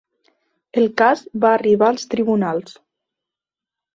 [0.81, 2.75] El cas va arribar als tribunals.